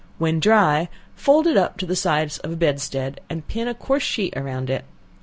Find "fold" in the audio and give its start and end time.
1.15-1.45